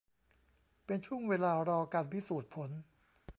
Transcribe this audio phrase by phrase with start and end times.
[0.85, 2.69] เป็นช่วงเวลารอการพิสูจน์ผล